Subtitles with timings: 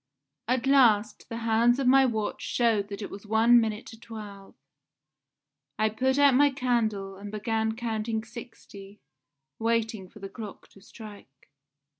[0.47, 4.55] At last the hands of my watch showed that it was one minute to twelve.
[5.77, 8.99] I put out my candle and began counting sixty,
[9.59, 11.51] waiting for the clock to strike.